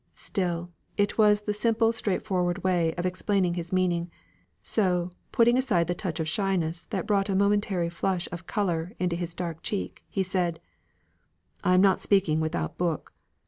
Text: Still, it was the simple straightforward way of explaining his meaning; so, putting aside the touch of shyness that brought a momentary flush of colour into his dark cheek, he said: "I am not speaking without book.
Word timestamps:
Still, 0.15 0.71
it 0.97 1.19
was 1.19 1.43
the 1.43 1.53
simple 1.53 1.91
straightforward 1.91 2.63
way 2.63 2.91
of 2.95 3.05
explaining 3.05 3.53
his 3.53 3.71
meaning; 3.71 4.09
so, 4.63 5.11
putting 5.31 5.59
aside 5.59 5.85
the 5.85 5.93
touch 5.93 6.19
of 6.19 6.27
shyness 6.27 6.87
that 6.87 7.05
brought 7.05 7.29
a 7.29 7.35
momentary 7.35 7.87
flush 7.87 8.27
of 8.31 8.47
colour 8.47 8.93
into 8.97 9.15
his 9.15 9.35
dark 9.35 9.61
cheek, 9.61 10.03
he 10.09 10.23
said: 10.23 10.59
"I 11.63 11.75
am 11.75 11.81
not 11.81 11.99
speaking 12.01 12.39
without 12.39 12.79
book. 12.79 13.13